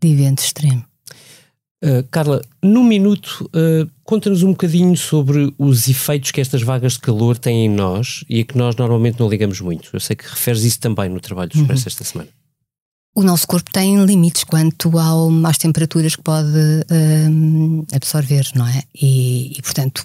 de 0.00 0.08
evento 0.08 0.40
extremo. 0.40 0.84
Uh, 1.86 2.02
Carla, 2.10 2.42
num 2.60 2.82
minuto, 2.82 3.48
uh, 3.54 3.88
conta-nos 4.02 4.42
um 4.42 4.50
bocadinho 4.50 4.96
sobre 4.96 5.54
os 5.56 5.86
efeitos 5.86 6.32
que 6.32 6.40
estas 6.40 6.60
vagas 6.62 6.94
de 6.94 6.98
calor 6.98 7.38
têm 7.38 7.66
em 7.66 7.68
nós 7.68 8.24
e 8.28 8.40
a 8.40 8.44
que 8.44 8.58
nós 8.58 8.74
normalmente 8.74 9.20
não 9.20 9.28
ligamos 9.28 9.60
muito. 9.60 9.90
Eu 9.92 10.00
sei 10.00 10.16
que 10.16 10.28
referes 10.28 10.64
isso 10.64 10.80
também 10.80 11.08
no 11.08 11.20
trabalho 11.20 11.48
do 11.50 11.60
Expresso 11.60 11.82
uhum. 11.82 11.88
esta 11.88 12.02
semana. 12.04 12.28
O 13.14 13.22
nosso 13.22 13.46
corpo 13.46 13.70
tem 13.70 14.04
limites 14.04 14.42
quanto 14.42 14.98
ao, 14.98 15.30
às 15.46 15.58
temperaturas 15.58 16.16
que 16.16 16.22
pode 16.22 16.48
uh, 16.48 17.86
absorver, 17.94 18.44
não 18.56 18.66
é? 18.66 18.82
E, 18.94 19.56
e 19.56 19.62
portanto, 19.62 20.04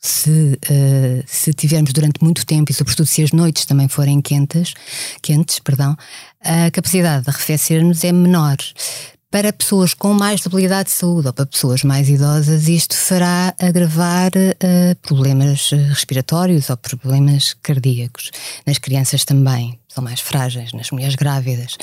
se, 0.00 0.30
uh, 0.30 1.24
se 1.26 1.52
tivermos 1.52 1.92
durante 1.92 2.22
muito 2.22 2.46
tempo 2.46 2.70
e 2.70 2.74
sobretudo 2.74 3.06
se 3.06 3.22
as 3.22 3.32
noites 3.32 3.66
também 3.66 3.88
forem 3.88 4.22
quentes, 4.22 4.74
quentes, 5.20 5.58
perdão, 5.58 5.96
a 6.40 6.70
capacidade 6.70 7.24
de 7.24 7.30
arrefecer-nos 7.30 8.04
é 8.04 8.12
menor. 8.12 8.56
Para 9.30 9.52
pessoas 9.52 9.94
com 9.94 10.12
mais 10.12 10.40
debilidade 10.40 10.88
de 10.88 10.94
saúde 10.96 11.28
ou 11.28 11.32
para 11.32 11.46
pessoas 11.46 11.84
mais 11.84 12.08
idosas, 12.08 12.66
isto 12.66 12.96
fará 12.96 13.54
agravar 13.60 14.32
uh, 14.34 14.96
problemas 15.02 15.70
eh, 15.72 15.76
respiratórios 15.76 16.68
ou 16.68 16.76
problemas 16.76 17.54
cardíacos. 17.62 18.32
Nas 18.66 18.78
crianças 18.78 19.24
também, 19.24 19.78
são 19.86 20.02
mais 20.02 20.18
frágeis, 20.18 20.72
nas 20.72 20.90
mulheres 20.90 21.14
grávidas. 21.14 21.74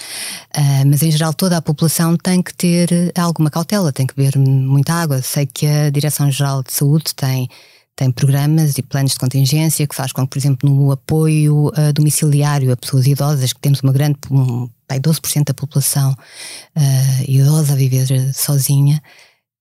Uh, 0.58 0.86
mas 0.88 1.02
em 1.02 1.10
geral, 1.10 1.34
toda 1.34 1.56
a 1.56 1.62
população 1.62 2.18
tem 2.18 2.44
que 2.44 2.54
ter 2.54 2.90
alguma 3.18 3.50
cautela, 3.50 3.94
tem 3.94 4.06
que 4.06 4.14
beber 4.14 4.38
muita 4.38 4.94
água. 4.94 5.22
Sei 5.22 5.46
que 5.46 5.66
a 5.66 5.90
Direção-Geral 5.90 6.64
de 6.64 6.74
Saúde 6.74 7.16
tem 7.16 7.48
tem 7.98 8.12
programas 8.12 8.78
e 8.78 8.84
planos 8.84 9.14
de 9.14 9.20
contingência 9.20 9.88
que 9.88 9.96
faz 9.96 10.12
com 10.12 10.22
que, 10.22 10.30
por 10.30 10.38
exemplo, 10.38 10.70
no 10.70 10.92
apoio 10.92 11.70
uh, 11.70 11.92
domiciliário 11.94 12.72
a 12.72 12.78
pessoas 12.78 13.08
idosas, 13.08 13.52
que 13.52 13.60
temos 13.60 13.82
uma 13.82 13.92
grande, 13.92 14.20
um, 14.30 14.70
bem, 14.88 15.02
12% 15.02 15.46
da 15.46 15.54
população 15.54 16.12
uh, 16.12 17.24
idosa 17.28 17.74
a 17.74 17.76
viver 17.76 18.06
sozinha, 18.36 19.02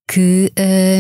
que 0.07 0.53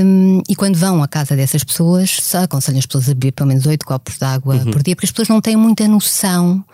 um, 0.02 0.42
e 0.48 0.56
quando 0.56 0.76
vão 0.76 1.02
à 1.02 1.06
casa 1.06 1.36
dessas 1.36 1.62
pessoas, 1.62 2.34
aconselham 2.34 2.78
as 2.78 2.86
pessoas 2.86 3.10
a 3.10 3.14
beber 3.14 3.32
pelo 3.32 3.48
menos 3.48 3.66
8 3.66 3.84
copos 3.84 4.16
de 4.16 4.24
água 4.24 4.56
uhum. 4.56 4.70
por 4.70 4.82
dia, 4.82 4.96
porque 4.96 5.06
as 5.06 5.12
pessoas 5.12 5.28
não 5.28 5.42
têm 5.42 5.56
muita 5.56 5.86
noção 5.86 6.64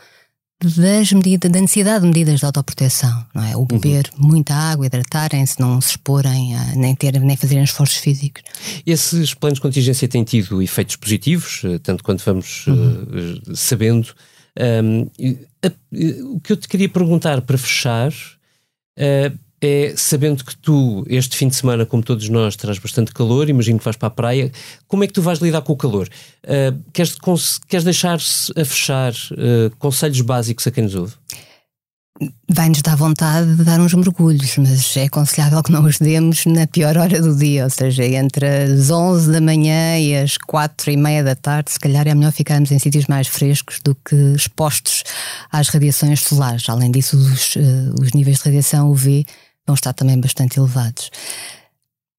das 0.64 1.12
medidas, 1.12 1.50
da 1.50 1.60
necessidade 1.60 2.00
de 2.02 2.06
medidas 2.06 2.40
de 2.40 2.46
autoproteção, 2.46 3.24
não 3.34 3.44
é? 3.44 3.56
O 3.56 3.64
beber 3.64 4.10
uhum. 4.16 4.28
muita 4.28 4.54
água, 4.54 4.86
hidratarem-se, 4.86 5.60
não 5.60 5.80
se 5.80 5.90
exporem, 5.90 6.56
a, 6.56 6.76
nem, 6.76 6.94
ter, 6.94 7.18
nem 7.20 7.36
fazerem 7.36 7.64
esforços 7.64 7.98
físicos. 7.98 8.42
Esses 8.86 9.34
planos 9.34 9.58
de 9.58 9.62
contingência 9.62 10.08
têm 10.08 10.24
tido 10.24 10.62
efeitos 10.62 10.96
positivos, 10.96 11.62
eh, 11.64 11.78
tanto 11.78 12.02
quanto 12.04 12.24
vamos 12.24 12.66
uhum. 12.66 13.02
uh, 13.50 13.56
sabendo. 13.56 14.14
Um, 14.58 15.08
o 16.34 16.40
que 16.40 16.52
eu 16.52 16.56
te 16.56 16.68
queria 16.68 16.88
perguntar 16.88 17.40
para 17.40 17.56
fechar 17.56 18.12
uh, 18.12 19.38
é, 19.62 19.94
sabendo 19.96 20.44
que 20.44 20.56
tu, 20.56 21.04
este 21.08 21.36
fim 21.36 21.46
de 21.46 21.54
semana, 21.54 21.86
como 21.86 22.02
todos 22.02 22.28
nós, 22.28 22.56
traz 22.56 22.80
bastante 22.80 23.14
calor, 23.14 23.48
imagino 23.48 23.78
que 23.78 23.84
vais 23.84 23.96
para 23.96 24.08
a 24.08 24.10
praia, 24.10 24.50
como 24.88 25.04
é 25.04 25.06
que 25.06 25.12
tu 25.12 25.22
vais 25.22 25.38
lidar 25.38 25.62
com 25.62 25.72
o 25.72 25.76
calor? 25.76 26.08
Uh, 26.42 26.82
queres, 26.92 27.16
queres 27.68 27.84
deixar-se 27.84 28.52
a 28.60 28.64
fechar 28.64 29.12
uh, 29.12 29.74
conselhos 29.78 30.20
básicos 30.20 30.66
a 30.66 30.70
quem 30.72 30.82
nos 30.82 30.96
ouve? 30.96 31.14
Vai-nos 32.50 32.82
dar 32.82 32.96
vontade 32.96 33.56
de 33.56 33.64
dar 33.64 33.80
uns 33.80 33.94
mergulhos, 33.94 34.56
mas 34.58 34.96
é 34.96 35.04
aconselhável 35.04 35.62
que 35.62 35.72
não 35.72 35.84
os 35.84 35.98
demos 35.98 36.44
na 36.44 36.66
pior 36.66 36.96
hora 36.98 37.20
do 37.22 37.34
dia, 37.36 37.64
ou 37.64 37.70
seja, 37.70 38.04
entre 38.04 38.46
as 38.46 38.90
11 38.90 39.30
da 39.30 39.40
manhã 39.40 39.98
e 39.98 40.14
as 40.16 40.36
4 40.36 40.90
e 40.90 40.96
meia 40.96 41.22
da 41.22 41.34
tarde, 41.34 41.70
se 41.70 41.80
calhar 41.80 42.06
é 42.06 42.14
melhor 42.14 42.32
ficarmos 42.32 42.70
em 42.70 42.78
sítios 42.78 43.06
mais 43.06 43.28
frescos 43.28 43.80
do 43.82 43.94
que 43.94 44.16
expostos 44.36 45.04
às 45.50 45.68
radiações 45.68 46.20
solares. 46.20 46.68
Além 46.68 46.90
disso, 46.90 47.16
os, 47.16 47.56
uh, 47.56 47.94
os 48.00 48.12
níveis 48.12 48.38
de 48.38 48.44
radiação 48.44 48.90
UV 48.90 49.24
vão 49.66 49.74
estar 49.74 49.92
também 49.92 50.18
bastante 50.18 50.58
elevados. 50.58 51.10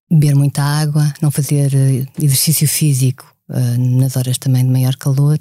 Beber 0.10 0.36
muita 0.36 0.62
água, 0.62 1.14
não 1.22 1.32
fazer 1.32 1.74
eh, 1.74 2.06
exercício 2.22 2.68
físico 2.68 3.34
uh, 3.50 4.00
nas 4.00 4.16
horas 4.16 4.38
também 4.38 4.64
de 4.64 4.70
maior 4.70 4.96
calor 4.96 5.38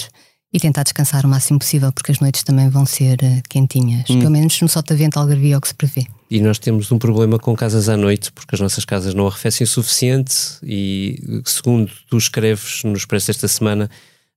e 0.52 0.60
tentar 0.60 0.82
descansar 0.82 1.24
o 1.24 1.28
máximo 1.28 1.58
possível, 1.58 1.90
porque 1.92 2.12
as 2.12 2.20
noites 2.20 2.42
também 2.42 2.68
vão 2.68 2.84
ser 2.84 3.18
uh, 3.22 3.42
quentinhas. 3.48 4.08
Hum. 4.08 4.18
Pelo 4.18 4.30
menos 4.30 4.60
no 4.60 4.68
Sotavento 4.68 5.18
Algarvia 5.18 5.54
é 5.54 5.58
o 5.58 5.60
que 5.60 5.68
se 5.68 5.74
prevê. 5.74 6.06
E 6.30 6.40
nós 6.40 6.58
temos 6.58 6.90
um 6.90 6.98
problema 6.98 7.38
com 7.38 7.54
casas 7.54 7.88
à 7.88 7.96
noite, 7.96 8.32
porque 8.32 8.54
as 8.54 8.60
nossas 8.60 8.84
casas 8.84 9.14
não 9.14 9.26
arrefecem 9.26 9.64
o 9.64 9.68
suficiente 9.68 10.34
e, 10.62 11.42
segundo 11.44 11.90
tu 12.08 12.16
escreves 12.16 12.82
no 12.84 12.94
Expresso 12.94 13.30
esta 13.30 13.48
semana, 13.48 13.90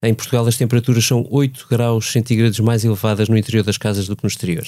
em 0.04 0.14
Portugal 0.14 0.46
as 0.46 0.58
temperaturas 0.58 1.06
são 1.06 1.26
8 1.30 1.68
graus 1.70 2.12
centígrados 2.12 2.60
mais 2.60 2.84
elevadas 2.84 3.30
no 3.30 3.38
interior 3.38 3.64
das 3.64 3.78
casas 3.78 4.08
do 4.08 4.16
que 4.16 4.24
no 4.24 4.30
exterior. 4.30 4.66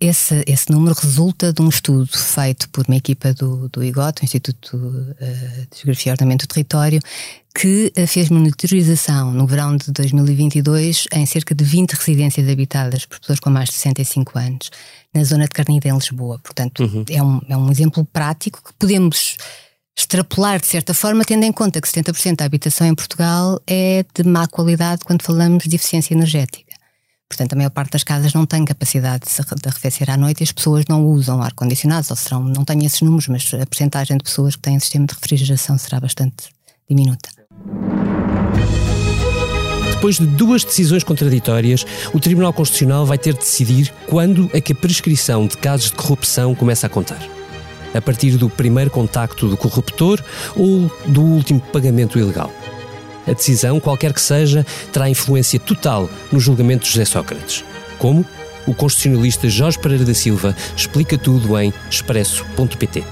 Esse, 0.00 0.42
esse 0.46 0.72
número 0.72 0.94
resulta 0.98 1.52
de 1.52 1.60
um 1.60 1.68
estudo 1.68 2.08
feito 2.08 2.70
por 2.70 2.86
uma 2.88 2.96
equipa 2.96 3.34
do, 3.34 3.68
do 3.68 3.84
IGOT, 3.84 4.24
Instituto 4.24 4.74
uh, 4.74 5.14
de 5.70 5.76
Geografia 5.76 6.10
e 6.10 6.12
Ordenamento 6.12 6.46
do 6.46 6.48
Território, 6.48 7.00
que 7.54 7.92
uh, 7.98 8.06
fez 8.06 8.30
monitorização 8.30 9.30
no 9.30 9.46
verão 9.46 9.76
de 9.76 9.92
2022 9.92 11.04
em 11.12 11.26
cerca 11.26 11.54
de 11.54 11.62
20 11.62 11.92
residências 11.92 12.48
habitadas 12.48 13.04
por 13.04 13.20
pessoas 13.20 13.40
com 13.40 13.50
mais 13.50 13.68
de 13.68 13.74
65 13.74 14.38
anos, 14.38 14.70
na 15.12 15.22
zona 15.22 15.44
de 15.44 15.50
Carnida, 15.50 15.88
em 15.88 15.94
Lisboa. 15.94 16.38
Portanto, 16.38 16.82
uhum. 16.82 17.04
é, 17.10 17.22
um, 17.22 17.40
é 17.46 17.56
um 17.58 17.70
exemplo 17.70 18.02
prático 18.06 18.62
que 18.64 18.72
podemos 18.78 19.36
extrapolar 19.94 20.60
de 20.60 20.66
certa 20.66 20.94
forma, 20.94 21.26
tendo 21.26 21.44
em 21.44 21.52
conta 21.52 21.78
que 21.78 21.86
70% 21.86 22.36
da 22.36 22.46
habitação 22.46 22.86
em 22.86 22.94
Portugal 22.94 23.60
é 23.66 24.02
de 24.14 24.24
má 24.24 24.46
qualidade 24.46 25.04
quando 25.04 25.22
falamos 25.22 25.64
de 25.64 25.76
eficiência 25.76 26.14
energética. 26.14 26.69
Portanto, 27.30 27.52
a 27.52 27.56
maior 27.56 27.70
parte 27.70 27.92
das 27.92 28.02
casas 28.02 28.34
não 28.34 28.44
tem 28.44 28.64
capacidade 28.64 29.22
de 29.24 29.68
arrefecer 29.68 30.10
à 30.10 30.16
noite 30.16 30.40
e 30.40 30.42
as 30.42 30.50
pessoas 30.50 30.84
não 30.88 31.06
usam 31.06 31.40
ar-condicionados, 31.40 32.10
ou 32.10 32.16
serão, 32.16 32.42
não 32.42 32.64
tenho 32.64 32.84
esses 32.84 33.00
números, 33.02 33.28
mas 33.28 33.48
a 33.54 33.64
porcentagem 33.64 34.16
de 34.16 34.24
pessoas 34.24 34.56
que 34.56 34.62
têm 34.62 34.80
sistema 34.80 35.06
de 35.06 35.14
refrigeração 35.14 35.78
será 35.78 36.00
bastante 36.00 36.48
diminuta. 36.88 37.30
Depois 39.92 40.16
de 40.16 40.26
duas 40.26 40.64
decisões 40.64 41.04
contraditórias, 41.04 41.86
o 42.12 42.18
Tribunal 42.18 42.52
Constitucional 42.52 43.06
vai 43.06 43.16
ter 43.16 43.34
de 43.34 43.40
decidir 43.40 43.94
quando 44.08 44.50
é 44.52 44.60
que 44.60 44.72
a 44.72 44.76
prescrição 44.76 45.46
de 45.46 45.56
casos 45.56 45.90
de 45.90 45.96
corrupção 45.96 46.52
começa 46.56 46.88
a 46.88 46.90
contar. 46.90 47.22
A 47.94 48.00
partir 48.00 48.36
do 48.38 48.50
primeiro 48.50 48.90
contacto 48.90 49.48
do 49.48 49.56
corruptor 49.56 50.20
ou 50.56 50.90
do 51.06 51.22
último 51.22 51.60
pagamento 51.60 52.18
ilegal. 52.18 52.50
A 53.26 53.32
decisão, 53.32 53.80
qualquer 53.80 54.12
que 54.12 54.20
seja, 54.20 54.64
terá 54.92 55.08
influência 55.08 55.58
total 55.58 56.08
no 56.32 56.40
julgamento 56.40 56.84
de 56.84 56.90
José 56.90 57.04
Sócrates. 57.04 57.64
Como? 57.98 58.24
O 58.66 58.74
constitucionalista 58.74 59.48
Jorge 59.48 59.78
Pereira 59.78 60.04
da 60.04 60.14
Silva 60.14 60.54
explica 60.76 61.18
tudo 61.18 61.58
em 61.58 61.72
expresso.pt. 61.90 63.04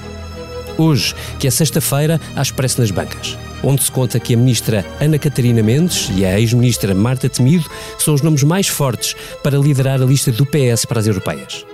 Hoje, 0.77 1.15
que 1.39 1.47
é 1.49 1.51
sexta-feira, 1.51 2.21
há 2.37 2.43
expresso 2.43 2.81
nas 2.81 2.91
bancas. 2.91 3.37
onde 3.63 3.83
se 3.83 3.91
conta 3.91 4.21
que 4.21 4.35
a 4.35 4.37
ministra 4.37 4.87
Ana 5.01 5.19
Catarina 5.19 5.63
Mendes 5.63 6.09
e 6.15 6.25
a 6.25 6.39
ex-ministra 6.39 6.95
Marta 6.95 7.29
Temido 7.29 7.69
são 7.99 8.15
os 8.15 8.23
nomes 8.23 8.45
mais 8.45 8.69
fortes 8.69 9.17
para 9.43 9.59
liderar 9.59 10.01
a 10.01 10.05
lista 10.05 10.31
do 10.31 10.47
PS 10.47 10.85
para 10.85 11.01
as 11.01 11.09
europeias. 11.09 11.67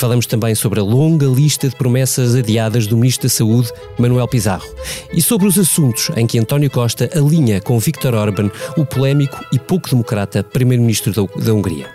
Falamos 0.00 0.24
também 0.24 0.54
sobre 0.54 0.80
a 0.80 0.82
longa 0.82 1.26
lista 1.26 1.68
de 1.68 1.76
promessas 1.76 2.34
adiadas 2.34 2.86
do 2.86 2.96
Ministro 2.96 3.28
da 3.28 3.34
Saúde, 3.34 3.70
Manuel 3.98 4.26
Pizarro, 4.26 4.66
e 5.12 5.20
sobre 5.20 5.46
os 5.46 5.58
assuntos 5.58 6.10
em 6.16 6.26
que 6.26 6.38
António 6.38 6.70
Costa 6.70 7.10
alinha 7.14 7.60
com 7.60 7.78
Viktor 7.78 8.14
Orban 8.14 8.50
o 8.78 8.86
polémico 8.86 9.38
e 9.52 9.58
pouco 9.58 9.90
democrata 9.90 10.42
Primeiro-Ministro 10.42 11.28
da 11.36 11.52
Hungria. 11.52 11.86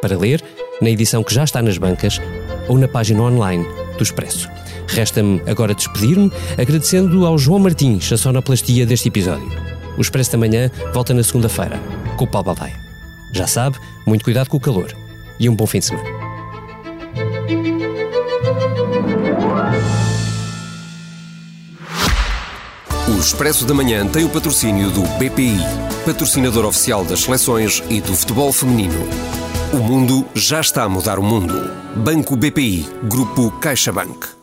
Para 0.00 0.16
ler, 0.16 0.40
na 0.80 0.90
edição 0.90 1.24
que 1.24 1.34
já 1.34 1.42
está 1.42 1.60
nas 1.60 1.76
bancas 1.76 2.20
ou 2.68 2.78
na 2.78 2.86
página 2.86 3.20
online 3.20 3.66
do 3.98 4.02
Expresso. 4.04 4.48
Resta-me 4.86 5.42
agora 5.48 5.74
despedir-me, 5.74 6.30
agradecendo 6.56 7.26
ao 7.26 7.36
João 7.36 7.58
Martins 7.58 8.12
a 8.12 8.16
sonoplastia 8.16 8.86
deste 8.86 9.08
episódio. 9.08 9.50
O 9.98 10.00
Expresso 10.00 10.30
da 10.30 10.38
Manhã 10.38 10.70
volta 10.94 11.12
na 11.12 11.24
segunda-feira, 11.24 11.80
com 12.16 12.26
o 12.26 12.28
Paulo 12.28 12.44
Baldaia. 12.44 12.78
Já 13.32 13.48
sabe, 13.48 13.76
muito 14.06 14.22
cuidado 14.22 14.48
com 14.48 14.56
o 14.56 14.60
calor 14.60 14.96
e 15.40 15.48
um 15.48 15.56
bom 15.56 15.66
fim 15.66 15.80
de 15.80 15.86
semana. 15.86 16.29
O 23.20 23.22
Expresso 23.22 23.66
da 23.66 23.74
Manhã 23.74 24.06
tem 24.06 24.24
o 24.24 24.30
patrocínio 24.30 24.90
do 24.90 25.02
BPI, 25.18 25.58
patrocinador 26.06 26.64
oficial 26.64 27.04
das 27.04 27.20
seleções 27.20 27.82
e 27.90 28.00
do 28.00 28.16
futebol 28.16 28.50
feminino. 28.50 28.98
O 29.74 29.76
mundo 29.76 30.26
já 30.34 30.58
está 30.58 30.84
a 30.84 30.88
mudar 30.88 31.18
o 31.18 31.22
mundo. 31.22 31.70
Banco 31.96 32.34
BPI, 32.34 32.88
Grupo 33.02 33.50
CaixaBank. 33.60 34.39